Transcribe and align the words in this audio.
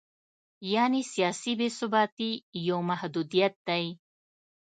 یعنې 0.73 1.01
سیاسي 1.13 1.53
بې 1.59 1.69
ثباتي 1.77 2.31
یو 2.67 2.79
محدودیت 2.89 3.53
دی. 3.67 3.85